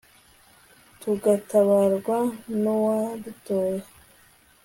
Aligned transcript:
tugatabarwa 1.01 2.17
n'uwadutoye 2.61 3.81